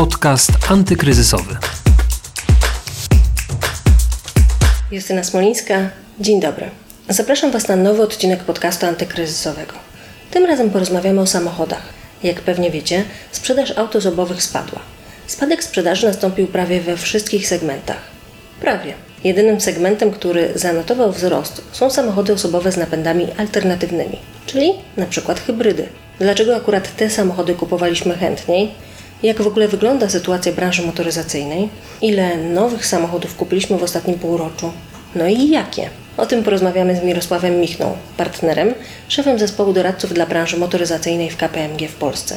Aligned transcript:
Podcast 0.00 0.50
antykryzysowy. 0.68 1.56
Justyna 4.90 5.24
Smolińska, 5.24 5.90
dzień 6.20 6.40
dobry. 6.40 6.70
Zapraszam 7.08 7.50
Was 7.50 7.68
na 7.68 7.76
nowy 7.76 8.02
odcinek 8.02 8.40
podcastu 8.40 8.86
antykryzysowego. 8.86 9.72
Tym 10.30 10.46
razem 10.46 10.70
porozmawiamy 10.70 11.20
o 11.20 11.26
samochodach. 11.26 11.82
Jak 12.22 12.40
pewnie 12.40 12.70
wiecie, 12.70 13.04
sprzedaż 13.32 13.78
aut 13.78 13.96
osobowych 13.96 14.42
spadła. 14.42 14.80
Spadek 15.26 15.64
sprzedaży 15.64 16.06
nastąpił 16.06 16.46
prawie 16.46 16.80
we 16.80 16.96
wszystkich 16.96 17.48
segmentach. 17.48 18.00
Prawie. 18.60 18.94
Jedynym 19.24 19.60
segmentem, 19.60 20.10
który 20.10 20.52
zanotował 20.54 21.12
wzrost, 21.12 21.62
są 21.72 21.90
samochody 21.90 22.32
osobowe 22.32 22.72
z 22.72 22.76
napędami 22.76 23.26
alternatywnymi, 23.36 24.18
czyli 24.46 24.72
na 24.96 25.06
przykład 25.06 25.40
hybrydy. 25.40 25.88
Dlaczego 26.18 26.56
akurat 26.56 26.96
te 26.96 27.10
samochody 27.10 27.54
kupowaliśmy 27.54 28.16
chętniej? 28.16 28.74
Jak 29.22 29.42
w 29.42 29.46
ogóle 29.46 29.68
wygląda 29.68 30.08
sytuacja 30.08 30.52
branży 30.52 30.82
motoryzacyjnej? 30.82 31.68
Ile 32.02 32.36
nowych 32.36 32.86
samochodów 32.86 33.36
kupiliśmy 33.36 33.78
w 33.78 33.82
ostatnim 33.82 34.18
półroczu? 34.18 34.72
No 35.14 35.26
i 35.26 35.50
jakie? 35.50 35.90
O 36.16 36.26
tym 36.26 36.44
porozmawiamy 36.44 36.96
z 36.96 37.02
Mirosławem 37.02 37.60
Michną, 37.60 37.96
partnerem, 38.16 38.74
szefem 39.08 39.38
zespołu 39.38 39.72
doradców 39.72 40.14
dla 40.14 40.26
branży 40.26 40.56
motoryzacyjnej 40.56 41.30
w 41.30 41.36
KPMG 41.36 41.88
w 41.88 41.94
Polsce. 41.94 42.36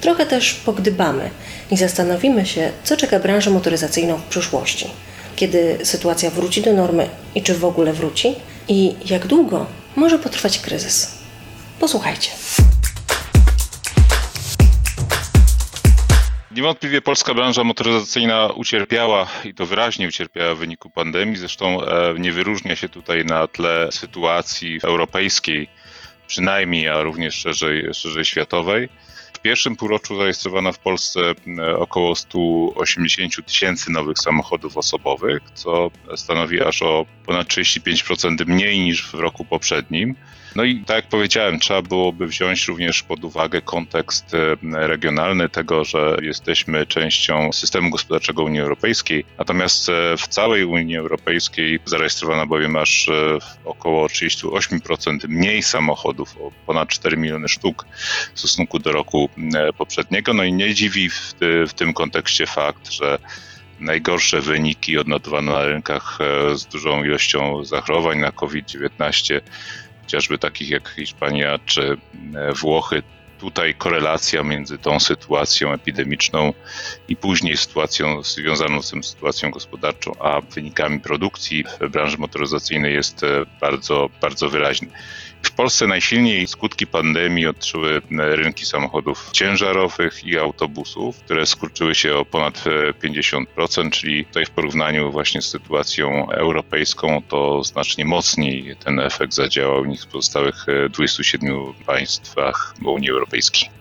Trochę 0.00 0.26
też 0.26 0.54
pogdybamy 0.54 1.30
i 1.70 1.76
zastanowimy 1.76 2.46
się, 2.46 2.70
co 2.84 2.96
czeka 2.96 3.18
branżę 3.18 3.50
motoryzacyjną 3.50 4.16
w 4.16 4.22
przyszłości. 4.22 4.90
Kiedy 5.36 5.78
sytuacja 5.82 6.30
wróci 6.30 6.62
do 6.62 6.72
normy 6.72 7.08
i 7.34 7.42
czy 7.42 7.54
w 7.54 7.64
ogóle 7.64 7.92
wróci? 7.92 8.34
I 8.68 8.94
jak 9.06 9.26
długo 9.26 9.66
może 9.96 10.18
potrwać 10.18 10.58
kryzys? 10.58 11.10
Posłuchajcie. 11.80 12.30
Niewątpliwie 16.50 17.00
polska 17.00 17.34
branża 17.34 17.64
motoryzacyjna 17.64 18.46
ucierpiała 18.46 19.26
i 19.44 19.54
to 19.54 19.66
wyraźnie 19.66 20.08
ucierpiała 20.08 20.54
w 20.54 20.58
wyniku 20.58 20.90
pandemii. 20.90 21.36
Zresztą 21.36 21.84
e, 21.84 22.14
nie 22.18 22.32
wyróżnia 22.32 22.76
się 22.76 22.88
tutaj 22.88 23.24
na 23.24 23.46
tle 23.46 23.88
sytuacji 23.92 24.80
europejskiej, 24.82 25.68
przynajmniej, 26.26 26.88
a 26.88 27.02
również 27.02 27.34
szerzej, 27.34 27.94
szerzej 27.94 28.24
światowej. 28.24 28.88
W 29.32 29.38
pierwszym 29.38 29.76
półroczu 29.76 30.16
zarejestrowano 30.16 30.72
w 30.72 30.78
Polsce 30.78 31.20
e, 31.58 31.76
około 31.76 32.14
180 32.14 33.46
tysięcy 33.46 33.90
nowych 33.90 34.18
samochodów 34.18 34.76
osobowych, 34.76 35.42
co 35.54 35.90
stanowi 36.16 36.62
aż 36.62 36.82
o 36.82 37.06
ponad 37.26 37.48
35% 37.48 38.46
mniej 38.46 38.80
niż 38.80 39.10
w 39.10 39.14
roku 39.14 39.44
poprzednim. 39.44 40.16
No 40.56 40.64
i 40.64 40.78
tak 40.78 40.96
jak 40.96 41.06
powiedziałem, 41.08 41.58
trzeba 41.58 41.82
byłoby 41.82 42.26
wziąć 42.26 42.68
również 42.68 43.02
pod 43.02 43.24
uwagę 43.24 43.62
kontekst 43.62 44.34
e, 44.34 44.56
regionalny 44.86 45.48
tego, 45.48 45.84
że 45.84 46.16
jesteśmy 46.22 46.86
częścią 46.86 47.52
systemu 47.52 47.90
gospodarczego 47.90 48.42
Unii 48.42 48.60
Europejskiej, 48.60 49.24
natomiast 49.38 49.88
e, 49.88 50.16
w 50.16 50.28
całej 50.28 50.64
Unii 50.64 50.96
Europejskiej 50.96 51.80
zarejestrowano 51.84 52.46
bowiem 52.46 52.76
aż 52.76 53.08
e, 53.08 53.38
około 53.64 54.06
38% 54.06 55.28
mniej 55.28 55.62
samochodów, 55.62 56.36
o 56.40 56.50
ponad 56.66 56.88
4 56.88 57.16
miliony 57.16 57.48
sztuk 57.48 57.86
w 58.34 58.38
stosunku 58.38 58.78
do 58.78 58.92
roku 58.92 59.28
poprzedniego. 59.78 60.34
No 60.34 60.44
i 60.44 60.52
nie 60.52 60.74
dziwi 60.74 61.10
w, 61.10 61.34
w 61.68 61.72
tym 61.74 61.92
kontekście 61.92 62.46
fakt, 62.46 62.90
że 62.90 63.18
najgorsze 63.80 64.40
wyniki 64.40 64.98
odnotowano 64.98 65.52
na 65.52 65.64
rynkach 65.64 66.18
z 66.54 66.66
dużą 66.66 67.04
ilością 67.04 67.64
zachorowań 67.64 68.18
na 68.18 68.32
COVID-19 68.32 69.40
chociażby 70.10 70.38
takich 70.38 70.70
jak 70.70 70.88
Hiszpania 70.88 71.58
czy 71.66 71.96
e, 72.34 72.52
Włochy. 72.52 73.02
Tutaj 73.40 73.74
korelacja 73.74 74.42
między 74.42 74.78
tą 74.78 75.00
sytuacją 75.00 75.72
epidemiczną 75.72 76.52
i 77.08 77.16
później 77.16 77.56
sytuacją 77.56 78.22
związaną 78.22 78.82
z 78.82 78.90
tym 78.90 79.04
sytuacją 79.04 79.50
gospodarczą, 79.50 80.12
a 80.18 80.40
wynikami 80.40 81.00
produkcji 81.00 81.64
w 81.80 81.88
branży 81.88 82.18
motoryzacyjnej 82.18 82.94
jest 82.94 83.22
e, 83.22 83.46
bardzo, 83.60 84.10
bardzo 84.20 84.48
wyraźna. 84.50 84.88
W 85.42 85.52
Polsce 85.52 85.86
najsilniej 85.86 86.46
skutki 86.46 86.86
pandemii 86.86 87.46
odczuły 87.46 88.02
rynki 88.10 88.66
samochodów 88.66 89.30
ciężarowych 89.32 90.24
i 90.24 90.38
autobusów, 90.38 91.18
które 91.18 91.46
skurczyły 91.46 91.94
się 91.94 92.16
o 92.16 92.24
ponad 92.24 92.64
50%, 93.02 93.90
czyli 93.90 94.24
tutaj 94.24 94.46
w 94.46 94.50
porównaniu 94.50 95.12
właśnie 95.12 95.42
z 95.42 95.46
sytuacją 95.48 96.30
europejską 96.30 97.22
to 97.28 97.64
znacznie 97.64 98.04
mocniej 98.04 98.76
ten 98.84 99.00
efekt 99.00 99.34
zadziałał 99.34 99.84
niż 99.84 100.02
w 100.02 100.06
pozostałych 100.06 100.66
27 100.90 101.54
państwach 101.86 102.74
Unii 102.84 103.10
Europejskiej. 103.10 103.29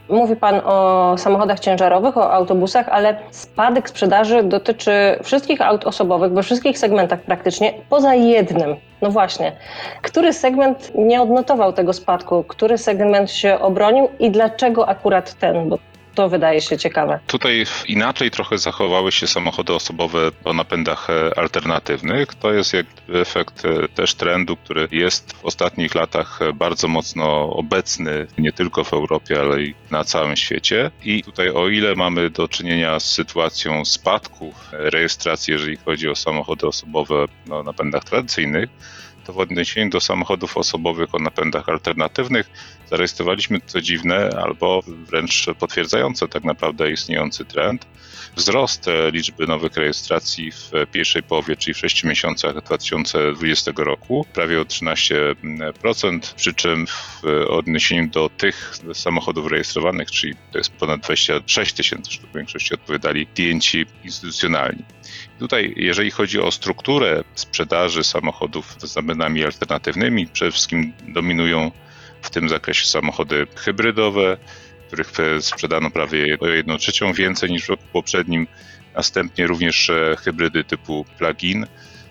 Mówi 0.09 0.35
Pan 0.35 0.61
o 0.65 1.15
samochodach 1.17 1.59
ciężarowych, 1.59 2.17
o 2.17 2.33
autobusach, 2.33 2.89
ale 2.89 3.17
spadek 3.31 3.89
sprzedaży 3.89 4.43
dotyczy 4.43 4.91
wszystkich 5.23 5.61
aut 5.61 5.87
osobowych 5.87 6.33
we 6.33 6.43
wszystkich 6.43 6.77
segmentach 6.79 7.21
praktycznie, 7.21 7.73
poza 7.89 8.15
jednym. 8.15 8.75
No 9.01 9.11
właśnie. 9.11 9.51
Który 10.01 10.33
segment 10.33 10.91
nie 10.95 11.21
odnotował 11.21 11.73
tego 11.73 11.93
spadku? 11.93 12.43
Który 12.43 12.77
segment 12.77 13.31
się 13.31 13.59
obronił 13.59 14.09
i 14.19 14.31
dlaczego 14.31 14.89
akurat 14.89 15.33
ten? 15.33 15.69
Bo 15.69 15.77
to 16.19 16.29
wydaje 16.29 16.61
się 16.61 16.77
ciekawe. 16.77 17.19
Tutaj 17.27 17.65
inaczej 17.87 18.31
trochę 18.31 18.57
zachowały 18.57 19.11
się 19.11 19.27
samochody 19.27 19.73
osobowe 19.73 20.31
o 20.43 20.53
napędach 20.53 21.09
e, 21.09 21.37
alternatywnych. 21.37 22.35
To 22.35 22.53
jest 22.53 22.73
efekt 23.13 23.65
e, 23.65 23.87
też 23.87 24.15
trendu, 24.15 24.57
który 24.57 24.87
jest 24.91 25.33
w 25.33 25.45
ostatnich 25.45 25.95
latach 25.95 26.41
e, 26.41 26.53
bardzo 26.53 26.87
mocno 26.87 27.49
obecny 27.49 28.27
nie 28.37 28.51
tylko 28.51 28.83
w 28.83 28.93
Europie, 28.93 29.39
ale 29.39 29.61
i 29.63 29.75
na 29.91 30.03
całym 30.03 30.35
świecie. 30.35 30.91
I 31.03 31.23
tutaj 31.23 31.49
o 31.49 31.67
ile 31.69 31.95
mamy 31.95 32.29
do 32.29 32.47
czynienia 32.47 32.99
z 32.99 33.05
sytuacją 33.05 33.85
spadku 33.85 34.53
rejestracji, 34.71 35.51
jeżeli 35.51 35.77
chodzi 35.77 36.09
o 36.09 36.15
samochody 36.15 36.67
osobowe 36.67 37.25
o 37.49 37.63
napędach 37.63 38.03
tradycyjnych, 38.03 38.69
to 39.25 39.33
w 39.33 39.39
odniesieniu 39.39 39.89
do 39.89 40.01
samochodów 40.01 40.57
osobowych 40.57 41.15
o 41.15 41.19
napędach 41.19 41.69
alternatywnych 41.69 42.49
zarejestrowaliśmy, 42.89 43.61
co 43.65 43.81
dziwne, 43.81 44.29
albo 44.43 44.83
wręcz 44.87 45.45
potwierdzające 45.59 46.27
tak 46.27 46.43
naprawdę 46.43 46.91
istniejący 46.91 47.45
trend, 47.45 47.85
wzrost 48.35 48.87
e, 48.87 49.11
liczby 49.11 49.47
nowych 49.47 49.77
rejestracji 49.77 50.51
w 50.51 50.71
pierwszej 50.91 51.23
połowie, 51.23 51.55
czyli 51.55 51.73
w 51.73 51.77
6 51.77 52.03
miesiącach 52.03 52.63
2020 52.63 53.71
roku, 53.77 54.25
prawie 54.33 54.61
o 54.61 54.63
13%, 54.63 56.35
przy 56.35 56.53
czym 56.53 56.87
w 56.87 57.23
odniesieniu 57.49 58.07
do 58.07 58.29
tych 58.29 58.75
samochodów 58.93 59.51
rejestrowanych, 59.51 60.11
czyli 60.11 60.35
to 60.51 60.57
jest 60.57 60.71
ponad 60.71 61.01
26 61.01 61.73
tysięcy 61.73 62.11
sztuk, 62.11 62.29
w 62.29 62.35
większości 62.35 62.73
odpowiadali 62.73 63.27
klienci 63.27 63.85
instytucjonalni. 64.03 64.83
Tutaj, 65.39 65.73
jeżeli 65.77 66.11
chodzi 66.11 66.39
o 66.39 66.51
strukturę 66.51 67.23
sprzedaży 67.35 68.03
samochodów 68.03 68.75
z 68.79 68.95
napędami 68.95 69.43
alternatywnymi, 69.43 70.27
przede 70.27 70.51
wszystkim 70.51 70.93
dominują 71.07 71.71
w 72.21 72.29
tym 72.29 72.49
zakresie 72.49 72.85
samochody 72.85 73.47
hybrydowe, 73.55 74.37
których 74.87 75.11
sprzedano 75.39 75.91
prawie 75.91 76.37
o 76.39 76.47
1 76.47 76.77
trzecią 76.77 77.13
więcej 77.13 77.49
niż 77.51 77.65
w 77.65 77.69
roku 77.69 77.83
poprzednim. 77.93 78.47
Następnie 78.95 79.47
również 79.47 79.89
e, 79.89 80.15
hybrydy 80.19 80.63
typu 80.63 81.05
plug-in, 81.17 81.65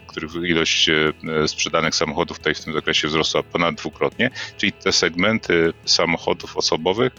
których 0.09 0.35
ilość 0.35 0.89
e, 0.89 1.49
sprzedanych 1.49 1.95
samochodów 1.95 2.39
tutaj 2.39 2.55
w 2.55 2.65
tym 2.65 2.73
zakresie 2.73 3.09
wzrosła 3.09 3.43
ponad 3.43 3.75
dwukrotnie, 3.75 4.31
czyli 4.57 4.73
te 4.73 4.93
segmenty 4.93 5.73
samochodów 5.85 6.57
osobowych 6.57 7.13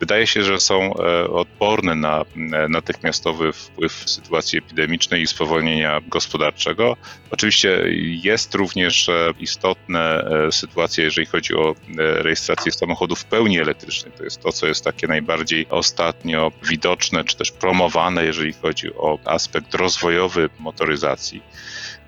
wydaje 0.00 0.26
się, 0.26 0.42
że 0.42 0.60
są 0.60 0.94
e, 0.96 1.30
odporne 1.30 1.94
na 1.94 2.20
e, 2.20 2.68
natychmiastowy 2.68 3.52
wpływ 3.52 3.92
sytuacji 4.06 4.58
epidemicznej 4.58 5.22
i 5.22 5.26
spowolnienia 5.26 6.00
gospodarczego. 6.08 6.96
Oczywiście 7.30 7.82
jest 8.22 8.54
również 8.54 9.10
istotna 9.38 10.24
sytuacja, 10.50 11.04
jeżeli 11.04 11.26
chodzi 11.26 11.54
o 11.54 11.74
rejestrację 11.96 12.72
samochodów 12.72 13.20
w 13.20 13.24
pełni 13.24 13.60
elektrycznych. 13.60 14.14
To 14.14 14.24
jest 14.24 14.40
to, 14.40 14.52
co 14.52 14.66
jest 14.66 14.84
takie 14.84 15.06
najbardziej 15.06 15.66
ostatnio 15.70 16.52
widoczne, 16.62 17.24
czy 17.24 17.36
też 17.36 17.52
promowane, 17.52 18.24
jeżeli 18.24 18.52
chodzi 18.52 18.94
o 18.94 19.18
aspekt 19.24 19.74
rozwojowy 19.74 20.48
motoryzacji. 20.58 21.42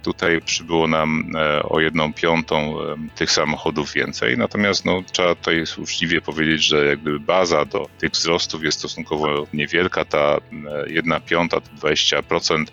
Tutaj 0.02 0.40
przybyło 0.40 0.86
nam 0.86 1.32
e, 1.36 1.62
o 1.62 1.80
jedną 1.80 2.12
piątą 2.12 2.82
e, 2.82 2.96
tych 3.14 3.30
samochodów 3.32 3.92
więcej, 3.92 4.38
natomiast 4.38 4.84
no, 4.84 5.02
trzeba 5.12 5.34
tutaj 5.34 5.64
uczciwie 5.78 6.20
powiedzieć, 6.20 6.64
że 6.64 6.86
jakby 6.86 7.20
baza 7.20 7.64
do 7.64 7.88
tych 7.98 8.10
wzrostów 8.10 8.64
jest 8.64 8.78
stosunkowo 8.78 9.46
niewielka, 9.52 10.04
ta 10.04 10.18
e, 10.18 10.38
jedna 10.90 11.20
piąta 11.20 11.60
to 11.60 11.86
20% 11.86 12.64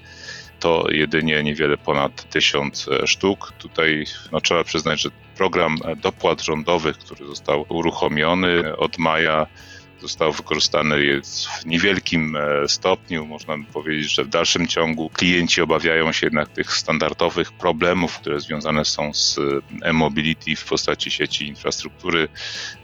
to 0.60 0.86
jedynie 0.92 1.44
niewiele 1.44 1.78
ponad 1.78 2.30
tysiąc 2.30 2.90
sztuk. 3.06 3.54
Tutaj 3.58 4.06
no, 4.32 4.42
trzeba 4.42 4.64
przyznać, 4.64 5.02
że 5.02 5.10
program 5.38 5.78
dopłat 5.98 6.42
rządowych, 6.42 6.98
który 6.98 7.26
został 7.26 7.66
uruchomiony 7.70 8.78
od 8.78 8.98
maja 8.98 9.48
został 10.02 10.32
wykorzystany 10.32 11.22
w 11.22 11.66
niewielkim 11.66 12.36
e, 12.36 12.68
stopniu. 12.68 13.26
Można 13.26 13.56
powiedzieć, 13.74 14.14
że 14.14 14.24
w 14.24 14.28
dalszym 14.28 14.68
ciągu 14.68 15.10
klienci 15.10 15.62
obawiają 15.62 16.12
się 16.12 16.28
jednak 16.28 16.50
tych 16.50 16.74
standardowych 16.74 17.52
problemów, 17.52 18.20
które 18.20 18.40
związane 18.40 18.86
są 18.86 19.14
z 19.14 19.40
e-mobility 19.84 20.56
w 20.56 20.66
postaci 20.66 21.12
sieci 21.12 21.48
infrastruktury, 21.48 22.28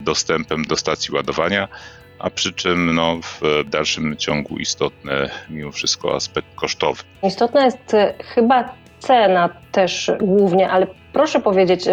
dostępem 0.00 0.64
do 0.64 0.76
stacji 0.76 1.14
ładowania 1.14 1.68
a 2.18 2.30
przy 2.30 2.52
czym 2.52 2.94
no, 2.94 3.20
w 3.22 3.64
dalszym 3.66 4.16
ciągu 4.16 4.58
istotny 4.58 5.30
mimo 5.50 5.72
wszystko 5.72 6.16
aspekt 6.16 6.48
kosztowy. 6.54 7.02
Istotna 7.22 7.64
jest 7.64 7.94
e, 7.94 8.14
chyba 8.34 8.74
cena 8.98 9.61
też 9.72 10.12
głównie, 10.20 10.70
ale 10.70 10.86
proszę 11.12 11.40
powiedzieć, 11.40 11.84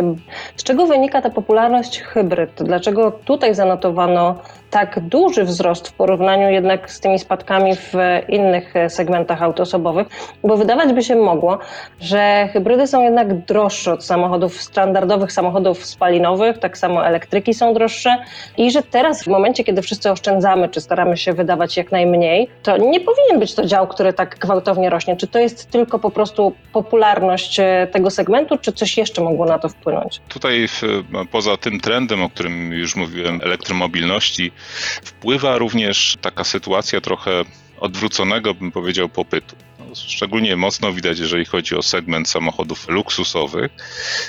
z 0.56 0.64
czego 0.64 0.86
wynika 0.86 1.22
ta 1.22 1.30
popularność 1.30 2.00
hybryd? 2.02 2.64
Dlaczego 2.64 3.12
tutaj 3.12 3.56
zanotowano 3.56 4.36
tak 4.70 5.00
duży 5.00 5.44
wzrost 5.44 5.88
w 5.88 5.94
porównaniu 5.94 6.50
jednak 6.50 6.92
z 6.92 7.00
tymi 7.00 7.20
spadkami 7.20 7.76
w 7.76 7.94
innych 8.28 8.76
e, 8.76 8.90
segmentach 8.90 9.42
autoosobowych? 9.42 10.08
Bo 10.44 10.58
wydawać 10.58 10.94
by 10.94 11.04
się 11.04 11.16
mogło, 11.16 11.58
że 12.00 12.50
hybrydy 12.54 12.88
są 12.88 13.04
jednak 13.04 13.46
droższe 13.46 13.94
od 13.94 14.06
samochodów 14.06 14.62
standardowych, 14.62 15.32
samochodów 15.32 15.86
spalinowych, 15.86 16.58
tak 16.58 16.78
samo 16.78 17.06
elektryki 17.06 17.54
są 17.54 17.74
droższe 17.74 18.18
i 18.58 18.72
że 18.72 18.84
teraz 18.84 19.24
w 19.24 19.28
momencie, 19.28 19.64
kiedy 19.64 19.82
wszyscy 19.82 20.12
oszczędzamy, 20.12 20.70
czy 20.70 20.82
staramy 20.82 21.18
się 21.18 21.34
wydawać 21.34 21.78
jak 21.78 21.92
najmniej, 21.92 22.50
to 22.64 22.78
nie 22.78 23.00
powinien 23.00 23.40
być 23.40 23.56
to 23.56 23.66
dział, 23.66 23.88
który 23.88 24.14
tak 24.14 24.38
gwałtownie 24.40 24.90
rośnie. 24.90 25.18
Czy 25.18 25.28
to 25.28 25.40
jest 25.40 25.72
tylko 25.72 26.00
po 26.00 26.12
prostu 26.12 26.54
popularność 26.74 27.60
e, 27.60 27.69
tego 27.92 28.10
segmentu, 28.10 28.58
czy 28.58 28.74
coś 28.74 28.98
jeszcze 28.98 29.22
mogło 29.22 29.46
na 29.46 29.60
to 29.60 29.70
wpłynąć? 29.70 30.22
Tutaj 30.28 30.68
poza 31.32 31.58
tym 31.58 31.80
trendem, 31.80 32.24
o 32.24 32.30
którym 32.30 32.74
już 32.74 32.96
mówiłem, 32.96 33.40
elektromobilności, 33.44 34.52
wpływa 35.04 35.58
również 35.58 36.18
taka 36.22 36.44
sytuacja 36.44 37.02
trochę 37.02 37.32
odwróconego, 37.80 38.54
bym 38.54 38.72
powiedział, 38.72 39.10
popytu. 39.10 39.56
No, 39.80 39.86
szczególnie 39.96 40.56
mocno 40.56 40.94
widać, 40.94 41.20
jeżeli 41.20 41.46
chodzi 41.46 41.76
o 41.76 41.82
segment 41.82 42.30
samochodów 42.30 42.90
luksusowych, 42.90 43.72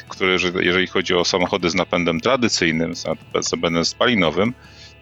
które, 0.09 0.37
jeżeli 0.61 0.87
chodzi 0.87 1.15
o 1.15 1.25
samochody 1.25 1.71
z 1.71 1.75
napędem 1.75 2.21
tradycyjnym, 2.21 2.95
z 3.43 3.53
napędem 3.53 3.85
spalinowym, 3.85 4.55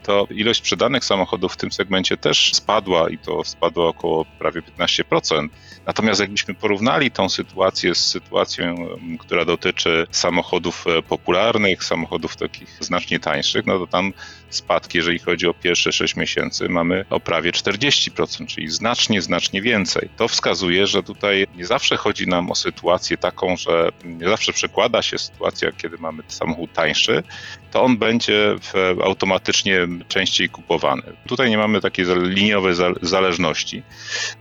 to 0.09 0.27
ilość 0.31 0.61
sprzedanych 0.61 1.05
samochodów 1.05 1.53
w 1.53 1.57
tym 1.57 1.73
segmencie 1.73 2.17
też 2.17 2.55
spadła 2.55 3.11
i 3.11 3.19
to 3.19 3.45
spadła 3.45 3.87
około 3.87 4.25
prawie 4.25 4.63
15%. 4.63 5.49
Natomiast 5.87 6.21
jakbyśmy 6.21 6.55
porównali 6.55 7.11
tą 7.11 7.29
sytuację 7.29 7.95
z 7.95 8.07
sytuacją, 8.07 8.89
która 9.19 9.45
dotyczy 9.45 10.07
samochodów 10.11 10.85
e, 10.87 11.03
popularnych, 11.03 11.85
samochodów 11.85 12.37
takich 12.37 12.79
znacznie 12.81 13.21
tańszych, 13.21 13.67
no 13.67 13.79
to 13.79 13.87
tam 13.87 14.13
spadki, 14.51 14.99
jeżeli 14.99 15.19
chodzi 15.19 15.47
o 15.47 15.55
pierwsze 15.55 15.93
6 15.93 16.17
miesięcy, 16.17 16.69
mamy 16.69 17.05
o 17.11 17.21
prawie 17.21 17.53
40%, 17.53 18.47
czyli 18.47 18.69
znacznie, 18.69 19.23
znacznie 19.23 19.63
więcej. 19.63 20.09
To 20.17 20.29
wskazuje, 20.29 20.87
że 20.87 21.03
tutaj 21.03 21.47
nie 21.57 21.67
zawsze 21.67 21.97
chodzi 21.97 22.27
nam 22.27 22.51
o 22.51 22.55
sytuację 22.55 23.17
taką, 23.17 23.57
że 23.57 23.89
nie 24.05 24.29
zawsze 24.29 24.53
przekłada 24.53 25.03
się 25.03 25.19
sytuacja, 25.19 25.73
kiedy 25.73 25.99
mamy 25.99 26.23
samochód 26.29 26.73
tańszy, 26.73 27.23
to 27.71 27.83
on 27.83 27.99
będzie 27.99 28.57
automatycznie 29.03 29.89
częściej 30.09 30.49
kupowany. 30.49 31.03
Tutaj 31.27 31.51
nie 31.51 31.59
mamy 31.59 31.81
takiej 31.81 32.05
liniowej 32.23 32.75
zależności. 33.03 33.83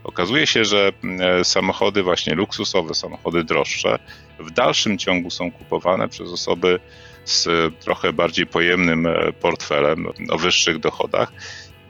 Okazuje 0.04 0.46
się, 0.46 0.64
że 0.64 0.92
e, 1.20 1.44
samochody 1.44 2.02
właśnie 2.02 2.34
luksusowe, 2.34 2.94
samochody 2.94 3.44
droższe 3.44 3.98
w 4.38 4.50
dalszym 4.50 4.98
ciągu 4.98 5.30
są 5.30 5.52
kupowane 5.52 6.08
przez 6.08 6.32
osoby 6.32 6.80
z 7.28 7.48
trochę 7.84 8.12
bardziej 8.12 8.46
pojemnym 8.46 9.06
e, 9.06 9.32
portfelem 9.32 10.06
o 10.30 10.38
wyższych 10.38 10.78
dochodach 10.78 11.32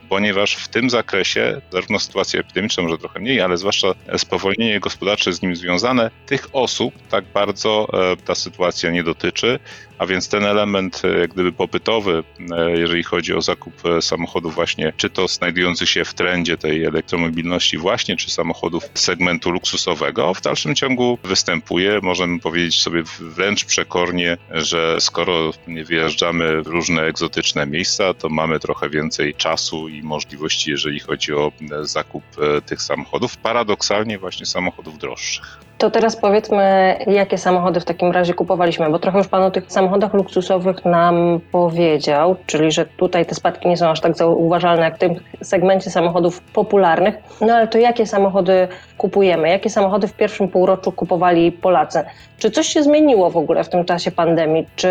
ponieważ 0.09 0.55
w 0.55 0.67
tym 0.67 0.89
zakresie, 0.89 1.61
zarówno 1.71 1.99
sytuacja 1.99 2.39
epidemiczna, 2.39 2.83
może 2.83 2.97
trochę 2.97 3.19
mniej, 3.19 3.41
ale 3.41 3.57
zwłaszcza 3.57 3.87
spowolnienie 4.17 4.79
gospodarcze 4.79 5.33
z 5.33 5.41
nim 5.41 5.55
związane, 5.55 6.11
tych 6.25 6.47
osób 6.53 6.93
tak 7.09 7.25
bardzo 7.25 7.87
e, 7.93 8.17
ta 8.17 8.35
sytuacja 8.35 8.91
nie 8.91 9.03
dotyczy, 9.03 9.59
a 9.99 10.05
więc 10.05 10.29
ten 10.29 10.45
element 10.45 11.01
e, 11.03 11.19
jak 11.19 11.33
gdyby 11.33 11.51
popytowy, 11.51 12.23
e, 12.51 12.71
jeżeli 12.71 13.03
chodzi 13.03 13.33
o 13.33 13.41
zakup 13.41 13.73
samochodów 14.01 14.55
właśnie, 14.55 14.93
czy 14.97 15.09
to 15.09 15.27
znajdujących 15.27 15.89
się 15.89 16.05
w 16.05 16.13
trendzie 16.13 16.57
tej 16.57 16.85
elektromobilności 16.85 17.77
właśnie, 17.77 18.17
czy 18.17 18.31
samochodów 18.31 18.83
segmentu 18.93 19.51
luksusowego, 19.51 20.33
w 20.33 20.41
dalszym 20.41 20.75
ciągu 20.75 21.17
występuje. 21.23 21.99
Możemy 22.03 22.39
powiedzieć 22.39 22.81
sobie 22.81 23.03
wręcz 23.19 23.65
przekornie, 23.65 24.37
że 24.51 24.97
skoro 24.99 25.51
nie 25.67 25.83
wyjeżdżamy 25.83 26.63
w 26.63 26.67
różne 26.67 27.01
egzotyczne 27.01 27.65
miejsca, 27.65 28.13
to 28.13 28.29
mamy 28.29 28.59
trochę 28.59 28.89
więcej 28.89 29.33
czasu 29.33 29.87
i 29.87 30.03
możliwości, 30.03 30.71
jeżeli 30.71 30.99
chodzi 30.99 31.33
o 31.33 31.51
e, 31.71 31.85
zakup 31.85 32.23
e, 32.37 32.61
tych 32.61 32.81
samochodów. 32.81 33.37
Paradoksalnie 33.37 34.19
właśnie 34.19 34.45
samochodów 34.45 34.97
droższych. 34.97 35.68
To 35.79 35.91
teraz 35.91 36.15
powiedzmy, 36.15 36.95
jakie 37.07 37.37
samochody 37.37 37.79
w 37.79 37.85
takim 37.85 38.11
razie 38.11 38.33
kupowaliśmy, 38.33 38.89
bo 38.89 38.99
trochę 38.99 39.17
już 39.17 39.27
Pan 39.27 39.43
o 39.43 39.51
tych 39.51 39.71
samochodach 39.71 40.13
luksusowych 40.13 40.85
nam 40.85 41.39
powiedział, 41.51 42.35
czyli 42.45 42.71
że 42.71 42.85
tutaj 42.85 43.25
te 43.25 43.35
spadki 43.35 43.67
nie 43.67 43.77
są 43.77 43.89
aż 43.89 44.01
tak 44.01 44.17
zauważalne 44.17 44.83
jak 44.83 44.95
w 44.95 44.99
tym 44.99 45.15
segmencie 45.41 45.89
samochodów 45.89 46.41
popularnych. 46.41 47.15
No 47.41 47.53
ale 47.53 47.67
to 47.67 47.77
jakie 47.77 48.05
samochody 48.05 48.67
kupujemy? 48.97 49.49
Jakie 49.49 49.69
samochody 49.69 50.07
w 50.07 50.13
pierwszym 50.13 50.47
półroczu 50.47 50.91
kupowali 50.91 51.51
Polacy? 51.51 52.03
Czy 52.37 52.51
coś 52.51 52.67
się 52.67 52.83
zmieniło 52.83 53.29
w 53.29 53.37
ogóle 53.37 53.63
w 53.63 53.69
tym 53.69 53.85
czasie 53.85 54.11
pandemii? 54.11 54.67
Czy 54.75 54.89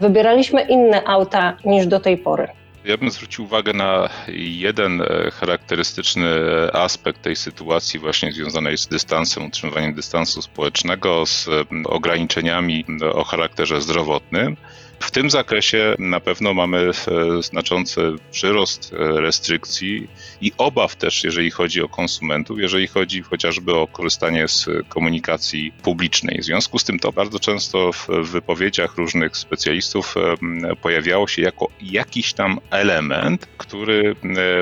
wybieraliśmy 0.00 0.62
inne 0.62 1.04
auta 1.04 1.56
niż 1.64 1.86
do 1.86 2.00
tej 2.00 2.16
pory? 2.16 2.48
Ja 2.84 2.96
bym 2.96 3.10
zwrócił 3.10 3.44
uwagę 3.44 3.72
na 3.72 4.08
jeden 4.28 5.02
e, 5.02 5.30
charakterystyczny 5.30 6.30
aspekt 6.72 7.22
tej 7.22 7.36
sytuacji, 7.36 8.00
właśnie 8.00 8.32
związanej 8.32 8.78
z 8.78 8.88
dystansem, 8.88 9.46
utrzymywaniem 9.46 9.94
dystansu 9.94 10.42
społecznego, 10.42 11.26
z 11.26 11.48
ograniczeniami 11.84 12.84
o 13.12 13.24
charakterze 13.24 13.80
zdrowotnym. 13.80 14.56
W 15.00 15.10
tym 15.10 15.30
zakresie 15.30 15.94
na 15.98 16.20
pewno 16.20 16.54
mamy 16.54 16.78
e, 16.78 17.42
znaczący 17.42 18.00
przyrost 18.30 18.92
e, 18.92 19.20
restrykcji 19.20 20.08
i 20.40 20.52
obaw 20.58 20.96
też, 20.96 21.24
jeżeli 21.24 21.50
chodzi 21.50 21.82
o 21.82 21.88
konsumentów, 21.88 22.58
jeżeli 22.58 22.86
chodzi 22.86 23.22
chociażby 23.22 23.74
o 23.74 23.86
korzystanie 23.86 24.48
z 24.48 24.66
komunikacji 24.88 25.72
publicznej. 25.82 26.38
W 26.40 26.44
związku 26.44 26.78
z 26.78 26.84
tym 26.84 26.98
to 26.98 27.12
bardzo 27.12 27.38
często 27.38 27.92
w 27.92 28.08
wypowiedziach 28.08 28.96
różnych 28.96 29.36
specjalistów 29.36 30.14
e, 30.16 30.76
pojawiało 30.76 31.28
się 31.28 31.42
jako 31.42 31.68
jakiś 31.80 32.32
tam 32.32 32.60
element, 32.70 33.46
który 33.58 34.16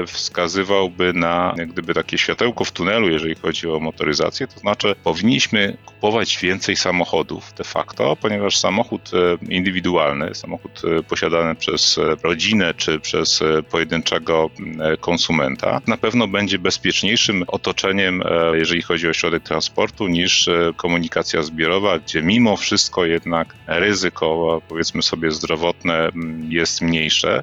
wskazywałby 0.06 1.12
na 1.12 1.54
jak 1.56 1.72
gdyby 1.72 1.94
takie 1.94 2.18
światełko 2.18 2.64
w 2.64 2.72
tunelu, 2.72 3.08
jeżeli 3.08 3.34
chodzi 3.34 3.68
o 3.68 3.80
motoryzację, 3.80 4.46
to 4.46 4.60
znaczy 4.60 4.94
powinniśmy 5.04 5.76
kupować 5.86 6.38
więcej 6.38 6.76
samochodów 6.76 7.52
de 7.56 7.64
facto, 7.64 8.16
ponieważ 8.16 8.56
samochód 8.56 9.10
indywidualny 9.48 10.21
samochód 10.32 10.82
e, 10.84 11.02
posiadany 11.02 11.54
przez 11.54 11.98
e, 11.98 12.16
rodzinę 12.22 12.74
czy 12.74 13.00
przez 13.00 13.42
e, 13.42 13.62
pojedynczego 13.62 14.50
konsumenta, 15.00 15.80
na 15.86 15.96
pewno 15.96 16.28
będzie 16.28 16.58
bezpieczniejszym 16.58 17.44
otoczeniem, 17.46 18.22
jeżeli 18.52 18.82
chodzi 18.82 19.08
o 19.08 19.12
środek 19.12 19.42
transportu, 19.42 20.08
niż 20.08 20.50
komunikacja 20.76 21.42
zbiorowa, 21.42 21.98
gdzie 21.98 22.22
mimo 22.22 22.56
wszystko 22.56 23.04
jednak 23.04 23.54
ryzyko, 23.66 24.62
powiedzmy 24.68 25.02
sobie, 25.02 25.30
zdrowotne 25.30 26.10
jest 26.48 26.82
mniejsze. 26.82 27.42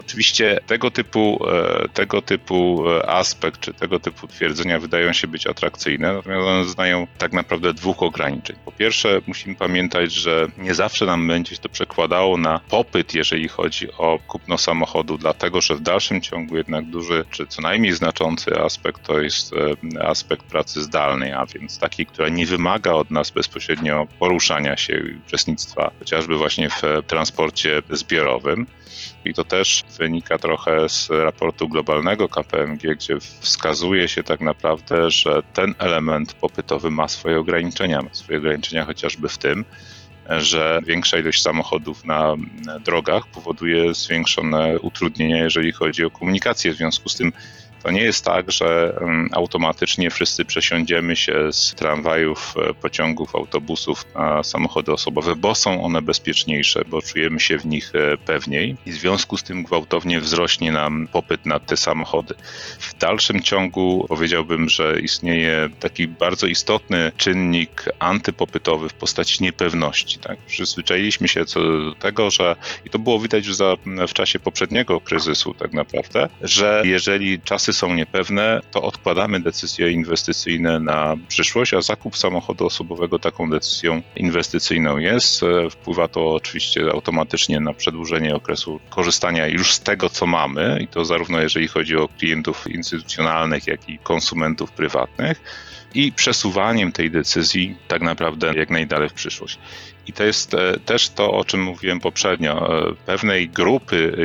Oczywiście 0.00 0.60
tego 0.66 0.90
typu, 0.90 1.46
e, 1.48 1.88
tego 1.88 2.22
typu 2.22 2.90
e, 2.90 3.10
aspekt, 3.10 3.60
czy 3.60 3.74
tego 3.74 4.00
typu 4.00 4.28
twierdzenia 4.28 4.78
wydają 4.78 5.12
się 5.12 5.28
być 5.28 5.46
atrakcyjne, 5.46 6.12
natomiast 6.12 6.46
one 6.46 6.64
znają 6.64 7.06
tak 7.18 7.32
naprawdę 7.32 7.74
dwóch 7.74 8.02
ograniczeń. 8.02 8.56
Po 8.64 8.72
pierwsze, 8.72 9.20
musimy 9.26 9.54
pamiętać, 9.54 10.12
że 10.12 10.46
nie 10.58 10.74
zawsze 10.74 11.06
nam 11.06 11.28
będzie 11.28 11.54
się 11.54 11.62
to 11.62 11.68
przekładało 11.68 12.36
na 12.36 12.60
popyt, 12.70 13.14
jeżeli 13.14 13.48
chodzi 13.48 13.92
o 13.92 14.18
kupno 14.28 14.58
samochodu, 14.58 15.18
dlatego 15.18 15.60
że 15.60 15.74
w 15.74 15.80
dalszym 15.80 16.20
ciągu 16.20 16.56
jednak 16.56 16.84
duży, 16.84 17.24
czy 17.30 17.46
co 17.46 17.62
najmniej 17.62 17.92
znaczący 17.92 18.60
aspekt 18.60 19.06
to 19.06 19.20
jest 19.20 19.52
e, 19.52 20.06
aspekt 20.06 20.46
pracy 20.46 20.82
zdalnej, 20.82 21.32
a 21.32 21.46
więc 21.46 21.78
takiej, 21.78 22.06
która 22.06 22.28
nie 22.28 22.46
wymaga 22.46 22.92
od 22.92 23.10
nas 23.10 23.30
bezpośrednio 23.30 24.06
poruszania 24.18 24.76
się 24.76 24.94
i 24.94 25.18
uczestnictwa 25.26 25.90
chociażby 25.98 26.36
właśnie 26.36 26.68
w 26.70 26.82
transporcie 27.06 27.82
zbiorowym. 27.90 28.66
I 29.24 29.34
to 29.34 29.44
też 29.44 29.84
wynika 29.98 30.38
trochę 30.38 30.88
z 30.88 31.10
raportu 31.10 31.68
globalnego 31.68 32.28
KPMG, 32.28 32.94
gdzie 32.96 33.20
wskazuje 33.20 34.08
się 34.08 34.22
tak 34.22 34.40
naprawdę, 34.40 35.10
że 35.10 35.42
ten 35.52 35.74
element 35.78 36.34
popytowy 36.34 36.90
ma 36.90 37.08
swoje 37.08 37.38
ograniczenia. 37.38 38.02
Ma 38.02 38.14
swoje 38.14 38.38
ograniczenia 38.38 38.84
chociażby 38.84 39.28
w 39.28 39.38
tym, 39.38 39.64
że 40.28 40.80
większa 40.86 41.18
ilość 41.18 41.42
samochodów 41.42 42.04
na 42.04 42.34
drogach 42.84 43.26
powoduje 43.26 43.94
zwiększone 43.94 44.78
utrudnienia, 44.78 45.44
jeżeli 45.44 45.72
chodzi 45.72 46.04
o 46.04 46.10
komunikację. 46.10 46.72
W 46.72 46.76
związku 46.76 47.08
z 47.08 47.16
tym 47.16 47.32
To 47.82 47.90
nie 47.90 48.02
jest 48.02 48.24
tak, 48.24 48.52
że 48.52 49.00
automatycznie 49.32 50.10
wszyscy 50.10 50.44
przesiądziemy 50.44 51.16
się 51.16 51.52
z 51.52 51.74
tramwajów, 51.74 52.54
e, 52.70 52.74
pociągów, 52.74 53.36
autobusów 53.36 54.04
na 54.14 54.42
samochody 54.42 54.92
osobowe, 54.92 55.36
bo 55.36 55.54
są 55.54 55.84
one 55.84 56.02
bezpieczniejsze, 56.02 56.82
bo 56.88 57.02
czujemy 57.02 57.40
się 57.40 57.58
w 57.58 57.66
nich 57.66 57.92
e, 57.94 58.18
pewniej 58.18 58.76
i 58.86 58.92
w 58.92 58.94
związku 58.94 59.36
z 59.36 59.42
tym 59.42 59.62
gwałtownie 59.62 60.20
wzrośnie 60.20 60.72
nam 60.72 61.08
popyt 61.12 61.46
na 61.46 61.60
te 61.60 61.76
samochody. 61.76 62.34
W 62.78 62.98
dalszym 62.98 63.42
ciągu 63.42 64.06
powiedziałbym, 64.08 64.68
że 64.68 65.00
istnieje 65.00 65.68
taki 65.80 66.08
bardzo 66.08 66.46
istotny 66.46 67.12
czynnik 67.16 67.84
antypopytowy 67.98 68.88
w 68.88 68.94
postaci 68.94 69.42
niepewności. 69.42 70.18
Tak? 70.18 70.38
Przyzwyczailiśmy 70.38 71.28
się 71.28 71.44
do 71.44 71.94
tego, 71.94 72.30
że 72.30 72.56
i 72.84 72.90
to 72.90 72.98
było 72.98 73.20
widać 73.20 73.46
za, 73.46 73.76
w 74.08 74.12
czasie 74.12 74.38
poprzedniego 74.38 75.00
kryzysu 75.00 75.54
tak 75.54 75.72
naprawdę, 75.72 76.28
że 76.42 76.82
jeżeli 76.84 77.40
czasy 77.40 77.69
są 77.72 77.94
niepewne, 77.94 78.60
to 78.70 78.82
odkładamy 78.82 79.40
decyzje 79.40 79.90
inwestycyjne 79.90 80.80
na 80.80 81.16
przyszłość, 81.28 81.74
a 81.74 81.80
zakup 81.80 82.16
samochodu 82.16 82.66
osobowego 82.66 83.18
taką 83.18 83.50
decyzją 83.50 84.02
inwestycyjną 84.16 84.98
jest. 84.98 85.40
Wpływa 85.70 86.08
to 86.08 86.34
oczywiście 86.34 86.90
automatycznie 86.92 87.60
na 87.60 87.74
przedłużenie 87.74 88.34
okresu 88.34 88.80
korzystania 88.90 89.46
już 89.46 89.74
z 89.74 89.80
tego, 89.80 90.08
co 90.08 90.26
mamy 90.26 90.78
i 90.80 90.88
to 90.88 91.04
zarówno 91.04 91.40
jeżeli 91.40 91.68
chodzi 91.68 91.96
o 91.96 92.08
klientów 92.08 92.66
instytucjonalnych, 92.66 93.66
jak 93.66 93.88
i 93.88 93.98
konsumentów 93.98 94.72
prywatnych 94.72 95.40
i 95.94 96.12
przesuwaniem 96.12 96.92
tej 96.92 97.10
decyzji 97.10 97.76
tak 97.88 98.02
naprawdę 98.02 98.52
jak 98.54 98.70
najdalej 98.70 99.08
w 99.08 99.12
przyszłość. 99.12 99.58
I 100.06 100.12
to 100.12 100.24
jest 100.24 100.54
e, 100.54 100.80
też 100.84 101.08
to, 101.08 101.32
o 101.32 101.44
czym 101.44 101.62
mówiłem 101.62 102.00
poprzednio, 102.00 102.80
e, 102.88 102.94
pewnej 103.06 103.48
grupy 103.48 104.16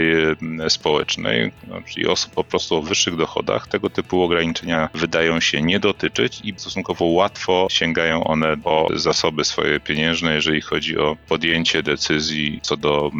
e, 0.59 0.69
społecznej, 0.69 1.51
no, 1.67 1.81
czyli 1.81 2.07
osób 2.07 2.33
po 2.33 2.43
prostu 2.43 2.75
o 2.75 2.81
wyższych 2.81 3.15
dochodach, 3.15 3.67
tego 3.67 3.89
typu 3.89 4.21
ograniczenia 4.21 4.89
wydają 4.93 5.39
się 5.39 5.61
nie 5.61 5.79
dotyczyć 5.79 6.41
i 6.43 6.53
stosunkowo 6.57 7.05
łatwo 7.05 7.67
sięgają 7.69 8.23
one 8.23 8.57
po 8.57 8.87
zasoby 8.95 9.45
swoje 9.45 9.79
pieniężne, 9.79 10.33
jeżeli 10.35 10.61
chodzi 10.61 10.97
o 10.97 11.17
podjęcie 11.27 11.83
decyzji 11.83 12.59
co 12.63 12.77
do 12.77 13.11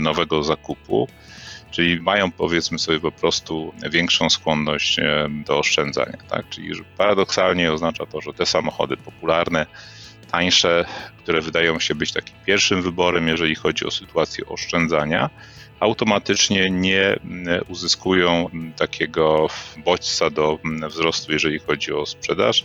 nowego 0.00 0.42
zakupu 0.42 1.08
czyli 1.70 2.00
mają 2.00 2.30
powiedzmy 2.30 2.78
sobie 2.78 3.00
po 3.00 3.12
prostu 3.12 3.72
większą 3.90 4.30
skłonność 4.30 4.96
do 5.46 5.58
oszczędzania. 5.58 6.18
Tak? 6.28 6.48
Czyli 6.48 6.72
paradoksalnie 6.96 7.72
oznacza 7.72 8.06
to, 8.06 8.20
że 8.20 8.32
te 8.32 8.46
samochody 8.46 8.96
popularne, 8.96 9.66
tańsze, 10.32 10.84
które 11.18 11.40
wydają 11.40 11.80
się 11.80 11.94
być 11.94 12.12
takim 12.12 12.36
pierwszym 12.46 12.82
wyborem, 12.82 13.28
jeżeli 13.28 13.54
chodzi 13.54 13.86
o 13.86 13.90
sytuację 13.90 14.46
oszczędzania, 14.46 15.30
automatycznie 15.80 16.70
nie 16.70 17.16
uzyskują 17.68 18.50
takiego 18.76 19.48
bodźca 19.76 20.30
do 20.30 20.58
wzrostu, 20.88 21.32
jeżeli 21.32 21.58
chodzi 21.58 21.92
o 21.92 22.06
sprzedaż, 22.06 22.64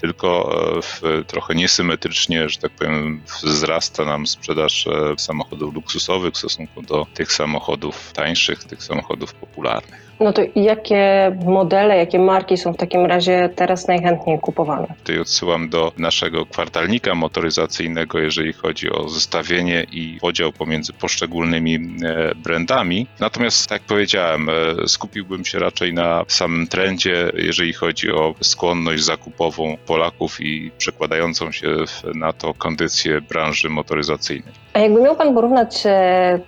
tylko 0.00 0.60
e, 1.02 1.24
trochę 1.24 1.54
niesymetrycznie, 1.54 2.48
że 2.48 2.58
tak 2.58 2.72
powiem, 2.72 3.22
wzrasta 3.42 4.04
nam 4.04 4.26
sprzedaż 4.26 4.86
e, 4.86 5.14
samochodów 5.18 5.74
luksusowych 5.74 6.34
w 6.34 6.38
stosunku 6.38 6.82
do 6.82 7.06
tych 7.14 7.32
samochodów 7.32 8.12
tańszych, 8.12 8.64
tych 8.64 8.82
samochodów 8.82 9.34
popularnych. 9.34 10.11
No 10.22 10.32
to 10.32 10.42
jakie 10.56 11.36
modele, 11.44 11.96
jakie 11.96 12.18
marki 12.18 12.56
są 12.56 12.72
w 12.72 12.76
takim 12.76 13.06
razie 13.06 13.50
teraz 13.56 13.88
najchętniej 13.88 14.38
kupowane? 14.38 14.86
Tutaj 14.98 15.18
odsyłam 15.18 15.68
do 15.68 15.92
naszego 15.98 16.46
kwartalnika 16.46 17.14
motoryzacyjnego, 17.14 18.18
jeżeli 18.18 18.52
chodzi 18.52 18.90
o 18.90 19.08
zestawienie 19.08 19.86
i 19.92 20.18
podział 20.20 20.52
pomiędzy 20.52 20.92
poszczególnymi 20.92 21.74
e, 21.74 22.34
brandami. 22.34 23.06
Natomiast, 23.20 23.68
tak 23.68 23.80
jak 23.80 23.88
powiedziałem, 23.88 24.50
skupiłbym 24.86 25.44
się 25.44 25.58
raczej 25.58 25.94
na 25.94 26.24
samym 26.28 26.66
trendzie, 26.66 27.32
jeżeli 27.34 27.72
chodzi 27.72 28.10
o 28.12 28.34
skłonność 28.40 29.04
zakupową 29.04 29.76
Polaków 29.86 30.40
i 30.40 30.70
przekładającą 30.78 31.52
się 31.52 31.68
na 32.14 32.32
to 32.32 32.54
kondycję 32.54 33.20
branży 33.20 33.68
motoryzacyjnej. 33.68 34.52
A 34.72 34.78
jakby 34.78 35.00
miał 35.00 35.16
Pan 35.16 35.34
porównać 35.34 35.82
e, 35.86 36.40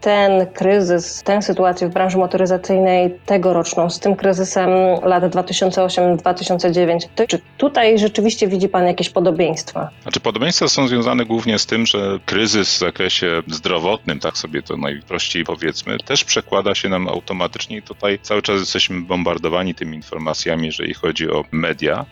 ten 0.00 0.46
kryzys, 0.46 1.22
tę 1.22 1.42
sytuację 1.42 1.88
w 1.88 1.92
branży 1.92 2.18
motoryzacyjnej 2.18 3.18
tegoroczną 3.26 3.90
z 3.90 4.00
tym 4.00 4.16
kryzysem 4.16 4.70
lat 5.02 5.24
2008-2009, 5.24 6.98
to 7.14 7.26
czy 7.26 7.38
tutaj 7.58 7.98
rzeczywiście 7.98 8.48
widzi 8.48 8.68
Pan 8.68 8.86
jakieś 8.86 9.10
podobieństwa? 9.10 9.90
Znaczy 10.02 10.20
podobieństwa 10.20 10.68
są 10.68 10.88
związane 10.88 11.24
głównie 11.24 11.58
z 11.58 11.66
tym, 11.66 11.86
że 11.86 12.18
kryzys 12.26 12.74
w 12.74 12.78
zakresie 12.78 13.42
zdrowotnym, 13.48 14.20
tak 14.20 14.36
sobie 14.36 14.62
to 14.62 14.76
najprościej 14.76 15.44
powiedzmy, 15.44 15.98
też 15.98 16.24
przekłada 16.24 16.74
się 16.74 16.88
nam 16.88 17.08
automatycznie 17.08 17.76
i 17.76 17.82
tutaj 17.82 18.18
cały 18.22 18.42
czas 18.42 18.60
jesteśmy 18.60 19.00
bombardowani 19.00 19.74
tymi 19.74 19.96
informacjami, 19.96 20.66
jeżeli 20.66 20.94
chodzi 20.94 21.30
o 21.30 21.44
media 21.52 22.06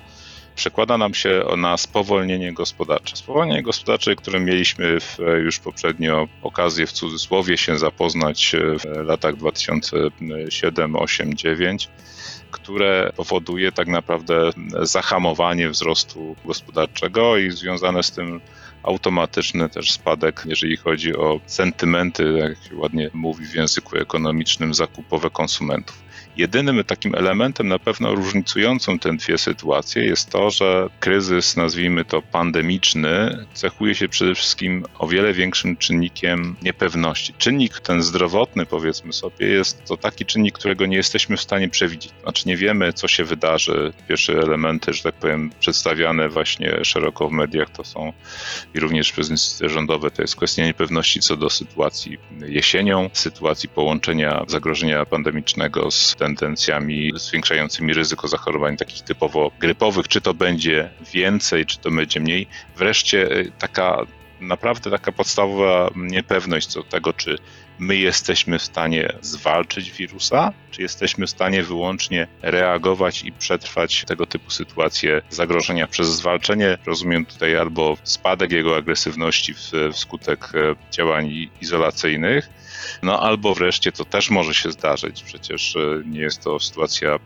przekłada 0.58 0.98
nam 0.98 1.14
się 1.14 1.44
na 1.56 1.76
spowolnienie 1.76 2.52
gospodarcze. 2.52 3.16
Spowolnienie 3.16 3.62
gospodarcze, 3.62 4.16
które 4.16 4.40
mieliśmy 4.40 5.00
w, 5.00 5.18
już 5.44 5.58
poprzednio 5.58 6.28
okazję 6.42 6.86
w 6.86 6.92
cudzysłowie 6.92 7.58
się 7.58 7.78
zapoznać 7.78 8.56
w 8.78 9.06
latach 9.06 9.36
2007, 9.36 10.96
8, 10.96 11.34
9 11.34 11.88
które 12.50 13.12
powoduje 13.16 13.72
tak 13.72 13.88
naprawdę 13.88 14.50
zahamowanie 14.82 15.68
wzrostu 15.70 16.36
gospodarczego 16.44 17.36
i 17.36 17.50
związane 17.50 18.02
z 18.02 18.10
tym 18.10 18.40
automatyczny 18.82 19.68
też 19.68 19.92
spadek, 19.92 20.42
jeżeli 20.46 20.76
chodzi 20.76 21.16
o 21.16 21.40
sentymenty, 21.46 22.32
jak 22.38 22.68
się 22.68 22.76
ładnie 22.76 23.10
mówi 23.12 23.46
w 23.46 23.54
języku 23.54 23.96
ekonomicznym, 23.96 24.74
zakupowe 24.74 25.30
konsumentów. 25.30 26.07
Jedynym 26.36 26.84
takim 26.84 27.14
elementem 27.14 27.68
na 27.68 27.78
pewno 27.78 28.14
różnicującym 28.14 28.98
te 28.98 29.16
dwie 29.16 29.38
sytuacje 29.38 30.04
jest 30.04 30.30
to, 30.30 30.50
że 30.50 30.88
kryzys, 31.00 31.56
nazwijmy 31.56 32.04
to 32.04 32.22
pandemiczny, 32.22 33.46
cechuje 33.54 33.94
się 33.94 34.08
przede 34.08 34.34
wszystkim 34.34 34.84
o 34.98 35.08
wiele 35.08 35.32
większym 35.32 35.76
czynnikiem 35.76 36.56
niepewności. 36.62 37.34
Czynnik 37.38 37.80
ten 37.80 38.02
zdrowotny, 38.02 38.66
powiedzmy 38.66 39.12
sobie, 39.12 39.46
jest 39.46 39.84
to 39.84 39.96
taki 39.96 40.26
czynnik, 40.26 40.58
którego 40.58 40.86
nie 40.86 40.96
jesteśmy 40.96 41.36
w 41.36 41.40
stanie 41.40 41.68
przewidzieć. 41.68 42.12
Znaczy 42.22 42.48
nie 42.48 42.56
wiemy, 42.56 42.92
co 42.92 43.08
się 43.08 43.24
wydarzy. 43.24 43.92
Pierwsze 44.08 44.32
elementy, 44.32 44.92
że 44.92 45.02
tak 45.02 45.14
powiem, 45.14 45.50
przedstawiane 45.60 46.28
właśnie 46.28 46.84
szeroko 46.84 47.28
w 47.28 47.32
mediach 47.32 47.70
to 47.70 47.84
są 47.84 48.12
i 48.74 48.80
również 48.80 49.12
przez 49.12 49.30
instytucje 49.30 49.68
rządowe, 49.68 50.10
to 50.10 50.22
jest 50.22 50.36
kwestia 50.36 50.64
niepewności 50.64 51.20
co 51.20 51.36
do 51.36 51.50
sytuacji 51.50 52.18
jesienią, 52.46 53.10
sytuacji 53.12 53.68
połączenia 53.68 54.44
zagrożenia 54.48 55.06
pandemicznego 55.06 55.90
z 55.90 56.07
tendencjami 56.14 57.12
zwiększającymi 57.14 57.94
ryzyko 57.94 58.28
zachorowań 58.28 58.76
takich 58.76 59.02
typowo 59.02 59.50
grypowych, 59.60 60.08
czy 60.08 60.20
to 60.20 60.34
będzie 60.34 60.90
więcej, 61.12 61.66
czy 61.66 61.78
to 61.78 61.90
będzie 61.90 62.20
mniej. 62.20 62.46
Wreszcie 62.76 63.32
y, 63.32 63.52
taka 63.58 64.06
naprawdę 64.40 64.90
taka 64.90 65.12
podstawowa 65.12 65.90
niepewność 65.96 66.66
co 66.66 66.82
do 66.82 66.88
tego, 66.88 67.12
czy 67.12 67.38
my 67.78 67.96
jesteśmy 67.96 68.58
w 68.58 68.62
stanie 68.62 69.12
zwalczyć 69.20 69.90
wirusa, 69.90 70.52
czy 70.70 70.82
jesteśmy 70.82 71.26
w 71.26 71.30
stanie 71.30 71.62
wyłącznie 71.62 72.26
reagować 72.42 73.22
i 73.22 73.32
przetrwać 73.32 74.04
tego 74.06 74.26
typu 74.26 74.50
sytuacje 74.50 75.22
zagrożenia 75.30 75.86
przez 75.86 76.08
zwalczenie. 76.08 76.78
Rozumiem 76.86 77.26
tutaj 77.26 77.56
albo 77.56 77.96
spadek 78.02 78.52
jego 78.52 78.76
agresywności 78.76 79.54
wskutek 79.92 80.52
e, 80.54 80.74
działań 80.92 81.50
izolacyjnych, 81.60 82.48
no 83.02 83.20
albo 83.20 83.54
wreszcie 83.54 83.92
to 83.92 84.04
też 84.04 84.30
może 84.30 84.54
się 84.54 84.72
zdarzyć, 84.72 85.22
przecież 85.22 85.76
e, 85.76 86.02
nie 86.06 86.20
jest 86.20 86.44
to 86.44 86.60
sytuacja 86.60 87.18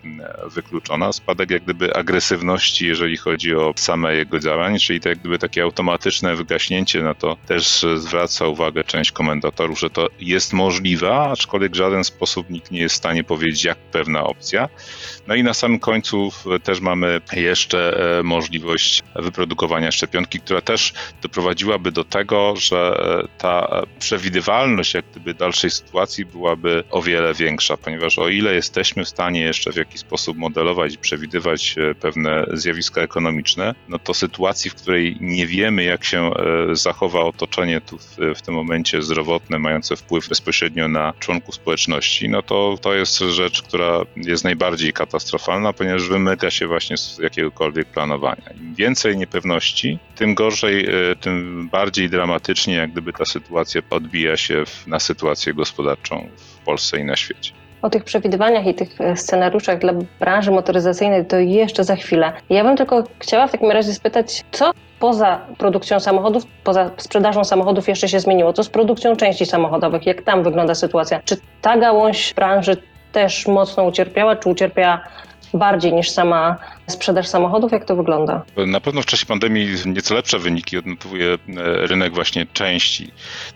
wykluczona. 0.47 1.13
Spadek 1.13 1.51
jak 1.51 1.65
gdyby 1.65 1.95
agresywności, 1.97 2.87
jeżeli 2.87 3.17
chodzi 3.17 3.55
o 3.55 3.75
same 3.77 4.15
jego 4.15 4.39
działania, 4.39 4.79
czyli 4.79 5.01
to 5.01 5.09
jak 5.09 5.19
gdyby 5.19 5.39
takie 5.39 5.63
automatyczne 5.63 6.37
wygaśnięcie, 6.37 7.03
na 7.03 7.15
to 7.15 7.37
też 7.47 7.87
zwraca 7.97 8.47
uwagę 8.47 8.85
część 8.85 9.13
komentatorów, 9.13 9.81
że 9.81 9.91
to 9.91 10.09
jest 10.21 10.53
możliwe, 10.53 11.15
aczkolwiek 11.15 11.73
w 11.73 11.77
żaden 11.77 12.05
sposób 12.05 12.51
nikt 12.51 12.71
nie 12.71 12.81
jest 12.81 12.95
w 12.95 12.99
stanie 12.99 13.25
powiedzieć, 13.25 13.65
jak 13.65 13.79
pewna 13.79 14.25
opcja. 14.25 14.69
No 15.27 15.35
i 15.35 15.43
na 15.43 15.55
samym 15.55 15.79
końcu 15.79 16.31
też 16.63 16.81
mamy 16.81 17.21
jeszcze 17.33 17.97
e, 18.19 18.23
możliwość 18.23 19.03
wyprodukowania 19.17 19.93
szczepionki, 19.93 20.41
która 20.41 20.61
też 20.61 20.93
doprowadziłaby 21.23 21.93
do 21.93 22.05
tego, 22.05 22.55
że 22.57 23.05
e, 23.25 23.39
ta 23.39 23.83
przewidywalność 23.99 24.95
jak 24.95 25.05
gdyby 25.11 25.35
dalszej 25.43 25.71
sytuacji 25.71 26.25
byłaby 26.25 26.85
o 26.91 27.03
wiele 27.03 27.35
większa, 27.35 27.77
ponieważ 27.77 28.19
o 28.19 28.29
ile 28.29 28.55
jesteśmy 28.55 29.05
w 29.05 29.09
stanie 29.09 29.41
jeszcze 29.41 29.73
w 29.73 29.77
jakiś 29.77 30.01
sposób 30.01 30.37
modelować 30.37 30.95
i 30.95 30.99
przewidywać 30.99 31.75
e, 31.79 31.95
pewne 31.95 32.47
zjawiska 32.53 33.01
ekonomiczne, 33.01 33.75
no 33.89 33.99
to 33.99 34.15
sytuacji, 34.15 34.71
w 34.71 34.75
której 34.75 35.17
nie 35.21 35.47
wiemy, 35.47 35.85
jak 35.85 36.05
się 36.05 36.31
zachowa 36.73 37.21
otoczenie 37.21 37.81
tu 37.81 37.99
w, 37.99 38.17
w 38.37 38.43
tym 38.43 38.55
momencie 38.55 39.03
zdrowotne, 39.03 39.59
mające 39.59 39.97
wpływ 39.97 40.29
bezpośrednio 40.29 40.89
na 40.89 41.13
członków 41.19 41.55
społeczności, 41.55 42.29
no 42.29 42.43
to 42.43 42.79
to 42.81 42.95
jest 42.95 43.19
rzecz, 43.19 43.63
która 43.63 44.01
jest 44.17 44.45
najbardziej 44.45 44.93
katastrofalna, 44.93 45.73
ponieważ 45.73 46.09
wymyka 46.09 46.51
się 46.51 46.67
właśnie 46.67 46.97
z 46.97 47.19
jakiegokolwiek 47.19 47.89
planowania. 47.89 48.51
Im 48.61 48.75
więcej 48.75 49.17
niepewności, 49.17 49.99
tym 50.23 50.35
gorzej, 50.35 50.87
e, 51.11 51.17
tym 51.17 51.69
bardziej 51.73 52.11
dramatycznie, 52.11 52.75
jak 52.75 52.91
gdyby 52.91 53.13
ta 53.13 53.25
sytuacja 53.25 53.81
odbija 53.91 54.37
się 54.37 54.65
na 54.87 55.01
sytuację 55.01 55.55
gospodarczą 55.55 56.29
w 56.37 56.65
Polsce 56.65 56.99
i 56.99 57.05
na 57.05 57.17
świecie. 57.17 57.53
O 57.83 57.91
tych 57.91 58.05
przewidywaniach 58.05 58.67
i 58.67 58.75
tych 58.75 59.01
e, 59.01 59.17
scenariuszach 59.17 59.79
dla 59.79 59.93
branży 60.21 60.51
motoryzacyjnej 60.51 61.27
to 61.27 61.39
jeszcze 61.39 61.85
za 61.85 61.97
chwilę. 61.97 62.33
Ja 62.51 62.65
bym 62.65 62.77
tylko 62.77 63.05
chciała 63.19 63.47
w 63.47 63.53
takim 63.53 63.71
razie 63.71 63.95
spytać, 63.95 64.45
co 64.53 64.71
poza 64.99 65.41
produkcją 65.59 66.01
samochodów, 66.01 66.45
poza 66.65 66.91
sprzedażą 66.97 67.45
samochodów 67.45 67.89
jeszcze 67.89 68.09
się 68.09 68.21
zmieniło? 68.21 68.53
Co 68.53 68.65
z 68.65 68.69
produkcją 68.69 69.17
części 69.17 69.47
samochodowych? 69.47 70.07
Jak 70.07 70.23
tam 70.23 70.43
wygląda 70.43 70.75
sytuacja? 70.75 71.21
Czy 71.25 71.37
ta 71.63 71.77
gałąź 71.77 72.35
branży 72.35 72.77
też 73.13 73.47
mocno 73.47 73.85
ucierpiała, 73.85 74.37
czy 74.37 74.49
ucierpiała 74.49 75.01
bardziej 75.55 75.93
niż 75.93 76.11
sama 76.11 76.57
sprzedaż 76.87 77.29
samochodów? 77.29 77.73
Jak 77.73 77.85
to 77.85 77.97
wygląda? 77.97 78.43
Na 78.67 78.81
pewno 78.81 79.03
w 79.03 79.07
czasie 79.07 79.27
pandemii 79.27 79.69
nieco 79.87 80.15
lepsze 80.15 80.39
wyniki 80.39 80.79
odnotowuje 80.79 81.33
e, 81.33 81.37
rynek 81.87 82.15
właśnie 82.15 82.47
części. 82.53 83.11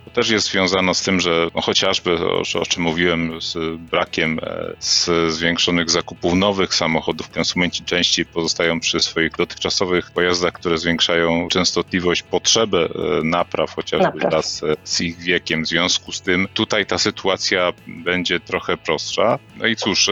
To 0.05 0.11
też 0.11 0.31
jest 0.31 0.51
związane 0.51 0.95
z 0.95 1.03
tym, 1.03 1.21
że 1.21 1.49
no 1.55 1.61
chociażby, 1.61 2.15
o, 2.15 2.43
o 2.61 2.67
czym 2.67 2.83
mówiłem, 2.83 3.41
z 3.41 3.81
brakiem 3.81 4.41
e, 4.43 4.73
z 4.79 5.11
zwiększonych 5.33 5.91
zakupów 5.91 6.35
nowych 6.35 6.75
samochodów, 6.75 7.31
konsumenci 7.31 7.85
częściej 7.85 8.27
pozostają 8.27 8.81
przy 8.81 9.01
swoich 9.01 9.33
dotychczasowych 9.33 10.11
pojazdach, 10.11 10.53
które 10.53 10.79
zwiększają 10.79 11.49
częstotliwość, 11.49 12.23
potrzebę 12.23 12.79
e, 12.79 12.89
napraw, 13.25 13.75
chociażby 13.75 14.05
Napraw. 14.05 14.31
wraz 14.31 14.63
z 14.85 15.01
ich 15.01 15.19
wiekiem. 15.19 15.65
W 15.65 15.69
związku 15.69 16.13
z 16.13 16.21
tym 16.21 16.49
tutaj 16.55 16.87
ta 16.87 16.99
sytuacja 16.99 17.73
będzie 17.87 18.41
trochę 18.41 18.77
prostsza. 18.77 19.39
No 19.57 19.67
i 19.67 19.77
cóż, 19.77 20.11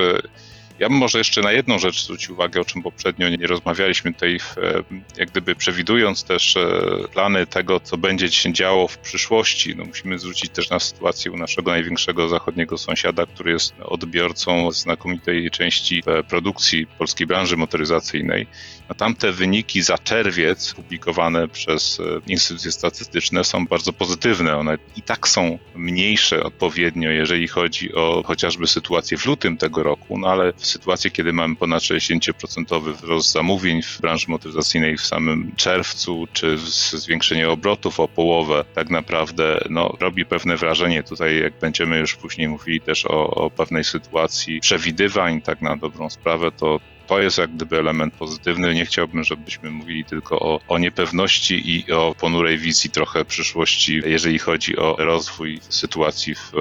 ja 0.78 0.88
bym 0.88 0.98
może 0.98 1.18
jeszcze 1.18 1.40
na 1.40 1.52
jedną 1.52 1.78
rzecz 1.78 2.04
zwrócił 2.04 2.34
uwagę, 2.34 2.60
o 2.60 2.64
czym 2.64 2.82
poprzednio 2.82 3.28
nie 3.28 3.46
rozmawialiśmy 3.46 4.12
tutaj, 4.12 4.38
e, 4.56 4.82
jak 5.16 5.30
gdyby 5.30 5.54
przewidując 5.54 6.24
też 6.24 6.56
e, 6.56 6.68
plany 7.12 7.46
tego, 7.46 7.80
co 7.80 7.96
będzie 7.96 8.30
się 8.32 8.52
działo 8.52 8.88
w 8.88 8.98
przyszłości. 8.98 9.76
No 9.76 9.84
musimy 9.84 10.18
zwrócić 10.18 10.50
też 10.50 10.70
na 10.70 10.80
sytuację 10.80 11.32
u 11.32 11.36
naszego 11.36 11.70
największego 11.70 12.28
zachodniego 12.28 12.78
sąsiada, 12.78 13.26
który 13.26 13.52
jest 13.52 13.74
odbiorcą 13.80 14.72
znakomitej 14.72 15.50
części 15.50 16.02
e, 16.06 16.22
produkcji 16.22 16.86
polskiej 16.86 17.26
branży 17.26 17.56
motoryzacyjnej. 17.56 18.46
No 18.88 18.94
tamte 18.94 19.32
wyniki 19.32 19.82
za 19.82 19.98
czerwiec 19.98 20.74
publikowane 20.74 21.48
przez 21.48 22.00
instytucje 22.26 22.72
statystyczne 22.72 23.44
są 23.44 23.66
bardzo 23.66 23.92
pozytywne. 23.92 24.56
One 24.56 24.78
i 24.96 25.02
tak 25.02 25.28
są 25.28 25.58
mniejsze 25.74 26.42
odpowiednio, 26.42 27.10
jeżeli 27.10 27.48
chodzi 27.48 27.94
o 27.94 28.22
chociażby 28.26 28.66
sytuację 28.66 29.18
w 29.18 29.26
lutym 29.26 29.56
tego 29.56 29.82
roku, 29.82 30.18
no 30.18 30.28
ale 30.28 30.52
w 30.64 30.66
sytuacji, 30.66 31.10
kiedy 31.10 31.32
mamy 31.32 31.56
ponad 31.56 31.82
60% 31.82 32.92
wzrost 32.92 33.32
zamówień 33.32 33.82
w 33.82 34.00
branży 34.00 34.26
motoryzacyjnej 34.28 34.96
w 34.96 35.06
samym 35.06 35.52
czerwcu, 35.56 36.28
czy 36.32 36.58
zwiększenie 36.92 37.50
obrotów 37.50 38.00
o 38.00 38.08
połowę, 38.08 38.64
tak 38.74 38.90
naprawdę 38.90 39.60
no, 39.70 39.96
robi 40.00 40.26
pewne 40.26 40.56
wrażenie. 40.56 41.02
Tutaj, 41.02 41.40
jak 41.40 41.58
będziemy 41.58 41.98
już 41.98 42.16
później 42.16 42.48
mówili 42.48 42.80
też 42.80 43.06
o, 43.06 43.30
o 43.30 43.50
pewnej 43.50 43.84
sytuacji 43.84 44.60
przewidywań, 44.60 45.40
tak 45.42 45.62
na 45.62 45.76
dobrą 45.76 46.10
sprawę, 46.10 46.52
to 46.52 46.80
to 47.06 47.22
jest 47.22 47.38
jak 47.38 47.54
gdyby 47.54 47.78
element 47.78 48.14
pozytywny. 48.14 48.74
Nie 48.74 48.86
chciałbym, 48.86 49.24
żebyśmy 49.24 49.70
mówili 49.70 50.04
tylko 50.04 50.40
o, 50.40 50.60
o 50.68 50.78
niepewności 50.78 51.70
i 51.70 51.92
o 51.92 52.14
ponurej 52.20 52.58
wizji 52.58 52.90
trochę 52.90 53.24
przyszłości, 53.24 54.02
jeżeli 54.06 54.38
chodzi 54.38 54.76
o 54.76 54.96
rozwój 54.98 55.60
sytuacji 55.68 56.34
w, 56.34 56.52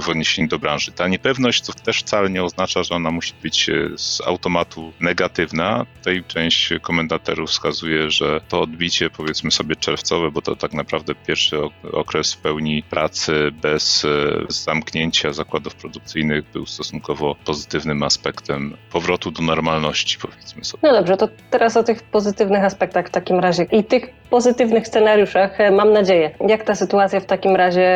w 0.00 0.08
odniesieniu 0.08 0.48
do 0.48 0.58
branży. 0.58 0.92
Ta 0.92 1.08
niepewność 1.08 1.60
to 1.60 1.72
też 1.72 1.98
wcale 1.98 2.30
nie 2.30 2.44
oznacza, 2.44 2.82
że 2.82 2.94
ona 2.94 3.10
musi 3.10 3.32
być 3.42 3.68
e, 3.68 3.90
z 3.96 4.20
automatu 4.20 4.92
negatywna. 5.00 5.86
Tutaj 5.98 6.24
część 6.28 6.70
komentatorów 6.82 7.50
wskazuje, 7.50 8.10
że 8.10 8.40
to 8.48 8.60
odbicie, 8.60 9.10
powiedzmy 9.10 9.50
sobie 9.50 9.76
czerwcowe, 9.76 10.30
bo 10.30 10.42
to 10.42 10.56
tak 10.56 10.72
naprawdę 10.72 11.14
pierwszy 11.14 11.58
okres 11.92 12.34
w 12.34 12.38
pełni 12.38 12.82
pracy 12.82 13.50
bez 13.62 14.04
e, 14.04 14.08
zamknięcia 14.48 15.32
zakładów 15.32 15.74
produkcyjnych 15.74 16.44
był 16.52 16.66
stosunkowo 16.66 17.36
pozytywnym 17.44 18.02
aspektem 18.02 18.76
powrotu 18.90 19.30
do 19.30 19.42
normalności 19.42 19.89
powiedzmy 20.22 20.64
sobie. 20.64 20.80
No 20.82 20.92
dobrze, 20.92 21.16
to 21.16 21.28
teraz 21.50 21.76
o 21.76 21.82
tych 21.82 22.02
pozytywnych 22.02 22.64
aspektach 22.64 23.06
w 23.08 23.10
takim 23.10 23.40
razie 23.40 23.62
i 23.62 23.84
tych 23.84 24.10
pozytywnych 24.30 24.86
scenariuszach 24.86 25.60
e, 25.60 25.70
mam 25.70 25.92
nadzieję. 25.92 26.30
Jak 26.48 26.64
ta 26.64 26.74
sytuacja 26.74 27.20
w 27.20 27.24
takim 27.24 27.56
razie 27.56 27.86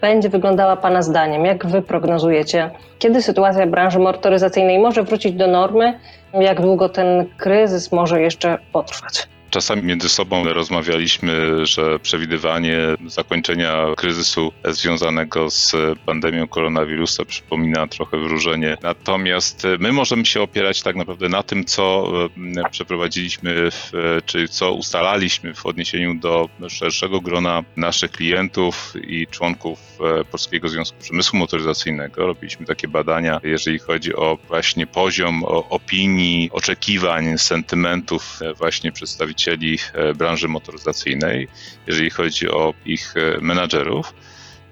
będzie 0.00 0.28
wyglądała 0.28 0.76
Pana 0.76 1.02
zdaniem? 1.02 1.44
Jak 1.44 1.66
Wy 1.66 1.82
prognozujecie? 1.82 2.70
Kiedy 2.98 3.22
sytuacja 3.22 3.66
branży 3.66 3.98
motoryzacyjnej 3.98 4.78
może 4.78 5.02
wrócić 5.02 5.32
do 5.32 5.46
normy? 5.46 5.98
Jak 6.34 6.60
długo 6.60 6.88
ten 6.88 7.26
kryzys 7.36 7.92
może 7.92 8.22
jeszcze 8.22 8.58
potrwać? 8.72 9.28
Czasami 9.52 9.82
między 9.82 10.08
sobą 10.08 10.44
rozmawialiśmy, 10.44 11.66
że 11.66 11.98
przewidywanie 11.98 12.78
zakończenia 13.06 13.86
kryzysu 13.96 14.52
związanego 14.64 15.50
z 15.50 15.72
pandemią 16.06 16.48
koronawirusa 16.48 17.24
przypomina 17.24 17.86
trochę 17.86 18.18
wróżenie. 18.18 18.76
Natomiast 18.82 19.66
my 19.78 19.92
możemy 19.92 20.26
się 20.26 20.42
opierać 20.42 20.82
tak 20.82 20.96
naprawdę 20.96 21.28
na 21.28 21.42
tym, 21.42 21.64
co 21.64 22.08
e, 22.56 22.70
przeprowadziliśmy, 22.70 23.70
w, 23.70 23.92
czy 24.26 24.48
co 24.48 24.72
ustalaliśmy 24.72 25.54
w 25.54 25.66
odniesieniu 25.66 26.14
do 26.14 26.48
szerszego 26.68 27.20
grona 27.20 27.64
naszych 27.76 28.10
klientów 28.10 28.94
i 29.08 29.26
członków 29.26 29.78
e, 30.20 30.24
Polskiego 30.24 30.68
Związku 30.68 30.98
Przemysłu 31.00 31.38
Motoryzacyjnego. 31.38 32.26
Robiliśmy 32.26 32.66
takie 32.66 32.88
badania, 32.88 33.40
jeżeli 33.42 33.78
chodzi 33.78 34.16
o 34.16 34.38
właśnie 34.48 34.86
poziom 34.86 35.44
opinii, 35.44 36.50
oczekiwań, 36.52 37.38
sentymentów 37.38 38.38
e, 38.42 38.54
właśnie 38.54 38.92
przedstawicieli 38.92 39.41
przedstawicieli 39.42 39.78
e, 39.94 40.14
branży 40.14 40.48
motoryzacyjnej, 40.48 41.48
jeżeli 41.86 42.10
chodzi 42.10 42.48
o 42.48 42.74
ich 42.84 43.14
e, 43.16 43.40
menadżerów. 43.40 44.14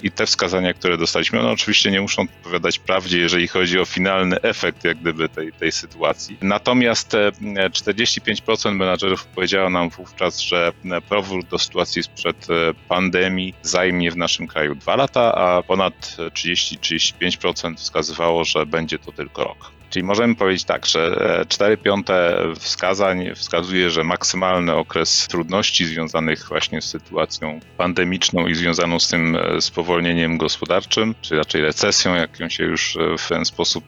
I 0.02 0.11
te 0.11 0.26
wskazania, 0.26 0.74
które 0.74 0.96
dostaliśmy, 0.96 1.40
one 1.40 1.50
oczywiście 1.50 1.90
nie 1.90 2.00
muszą 2.00 2.22
odpowiadać 2.22 2.78
prawdzie, 2.78 3.18
jeżeli 3.18 3.48
chodzi 3.48 3.78
o 3.78 3.85
finalny 3.85 4.40
efekt 4.40 4.85
jak 4.85 4.98
gdyby 4.98 5.28
tej, 5.28 5.52
tej 5.52 5.72
sytuacji. 5.72 6.38
Natomiast 6.42 7.16
45% 7.42 8.68
e, 8.68 8.72
menadżerów 8.72 9.26
powiedziało 9.26 9.70
nam 9.70 9.90
wówczas, 9.90 10.40
że 10.40 10.72
powrót 11.09 11.46
do 11.46 11.59
sytuacji 11.59 12.02
sprzed 12.02 12.46
pandemii 12.88 13.54
zajmie 13.62 14.11
w 14.11 14.16
naszym 14.16 14.46
kraju 14.46 14.74
dwa 14.74 14.96
lata, 14.96 15.35
a 15.35 15.62
ponad 15.62 16.16
30-35% 16.18 17.76
wskazywało, 17.76 18.44
że 18.44 18.66
będzie 18.66 18.98
to 18.98 19.12
tylko 19.12 19.44
rok. 19.44 19.79
Czyli 19.90 20.05
możemy 20.05 20.35
powiedzieć 20.35 20.64
tak, 20.64 20.87
że 20.87 21.44
4 21.48 21.74
e, 21.74 21.76
piąte 21.76 22.44
wskazań 22.59 23.31
wskazuje, 23.35 23.90
że 23.90 24.05
maksymalny 24.05 24.74
okres 24.74 25.26
trudności 25.29 25.87
związanych 25.87 26.48
właśnie 26.48 26.83
z 26.83 26.85
sytuacją 26.85 27.61
pandemiczną 27.76 28.46
i 28.46 28.55
związaną 28.55 28.98
z 28.98 29.09
tym 29.09 29.37
e, 29.37 29.61
spowolnieniem 29.61 30.38
gospodarczym, 30.38 31.14
czy 31.22 31.37
raczej 31.37 31.62
recesją, 31.62 32.14
jak 32.14 32.40
ją 32.40 32.48
się 32.48 32.64
już 32.64 32.96
e, 32.96 33.18
w 33.18 33.29
ten 33.29 33.44
sposób 33.44 33.85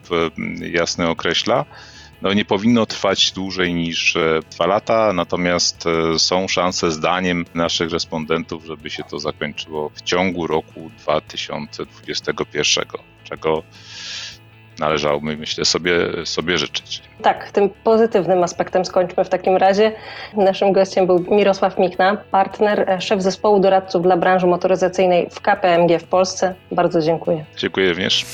jasny 0.71 1.09
określa, 1.09 1.65
no 2.21 2.33
nie 2.33 2.45
powinno 2.45 2.85
trwać 2.85 3.31
dłużej 3.31 3.73
niż 3.73 4.17
dwa 4.51 4.65
lata, 4.65 5.13
natomiast 5.13 5.83
są 6.17 6.47
szanse 6.47 6.91
zdaniem 6.91 7.45
naszych 7.53 7.91
respondentów, 7.91 8.65
żeby 8.65 8.89
się 8.89 9.03
to 9.03 9.19
zakończyło 9.19 9.89
w 9.89 10.01
ciągu 10.01 10.47
roku 10.47 10.91
2021, 10.99 12.85
czego 13.23 13.63
należałoby, 14.79 15.37
myślę, 15.37 15.65
sobie, 15.65 15.95
sobie 16.25 16.57
życzyć. 16.57 17.01
Tak, 17.21 17.51
tym 17.51 17.69
pozytywnym 17.83 18.43
aspektem 18.43 18.85
skończmy 18.85 19.23
w 19.23 19.29
takim 19.29 19.57
razie. 19.57 19.91
Naszym 20.33 20.73
gościem 20.73 21.07
był 21.07 21.25
Mirosław 21.31 21.79
Michna, 21.79 22.17
partner, 22.31 22.89
e, 22.89 23.01
szef 23.01 23.21
zespołu 23.21 23.59
doradców 23.59 24.03
dla 24.03 24.17
branży 24.17 24.47
motoryzacyjnej 24.47 25.29
w 25.31 25.41
KPMG 25.41 25.99
w 25.99 26.03
Polsce. 26.03 26.55
Bardzo 26.71 27.01
dziękuję. 27.01 27.45
Dziękuję 27.57 27.89
również. 27.89 28.25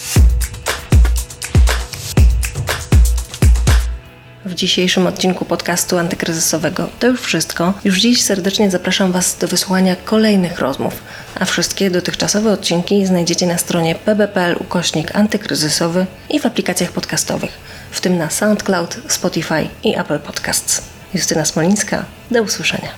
W 4.50 4.56
dzisiejszym 4.56 5.08
odcinku 5.08 5.46
podcastu 5.46 5.98
antykryzysowego. 5.98 6.90
To 7.00 7.08
już 7.08 7.22
wszystko. 7.22 7.74
Już 7.84 8.00
dziś 8.00 8.22
serdecznie 8.22 8.72
zapraszam 8.72 9.12
Was 9.12 9.38
do 9.38 9.48
wysłuchania 9.48 9.96
kolejnych 9.96 10.60
rozmów, 10.60 10.94
a 11.40 11.46
wszystkie 11.46 11.92
dotychczasowe 11.92 12.52
odcinki 12.52 13.06
znajdziecie 13.06 13.48
na 13.48 13.58
stronie 13.58 13.96
pb.pl 13.96 14.56
ukośnik 14.60 15.16
antykryzysowy 15.16 16.06
i 16.30 16.40
w 16.40 16.46
aplikacjach 16.46 16.92
podcastowych, 16.92 17.52
w 17.92 18.02
tym 18.02 18.18
na 18.18 18.30
SoundCloud, 18.30 18.98
Spotify 19.08 19.68
i 19.84 19.98
Apple 19.98 20.20
Podcasts. 20.20 20.82
Justyna 21.14 21.46
Smolińska, 21.46 22.06
do 22.32 22.44
usłyszenia. 22.44 22.90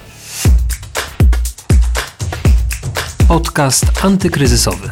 Podcast 3.28 3.86
antykryzysowy. 4.02 4.90